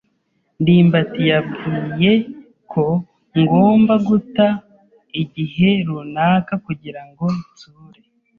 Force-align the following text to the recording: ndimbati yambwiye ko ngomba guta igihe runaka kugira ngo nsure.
ndimbati 0.61 1.21
yambwiye 1.31 2.11
ko 2.71 2.85
ngomba 3.39 3.93
guta 4.07 4.47
igihe 5.21 5.69
runaka 5.87 6.53
kugira 6.65 7.01
ngo 7.09 7.25
nsure. 7.39 8.01